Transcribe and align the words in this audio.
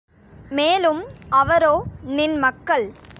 மேலும் 0.49 1.01
அவரோ 1.29 1.73
நின் 2.01 2.37
மக்கள். 2.37 2.85